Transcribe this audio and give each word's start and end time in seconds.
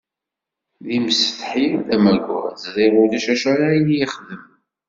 D 0.85 0.87
imsetḥi, 0.97 1.65
d 1.87 1.89
amaggad, 1.95 2.55
ẓriɣ 2.63 2.93
ulac 3.03 3.25
acu 3.33 3.47
ara 3.53 3.67
yi-ixdem. 3.85 4.43